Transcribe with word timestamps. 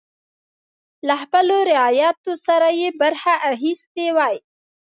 له 1.07 1.15
خپلو 1.23 1.57
رعیتو 1.71 2.31
سره 2.45 2.67
یې 2.79 2.89
برخه 3.01 3.33
اخیستې 3.53 4.05
وای. 4.17 4.35